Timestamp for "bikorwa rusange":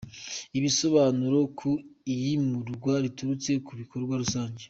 3.79-4.59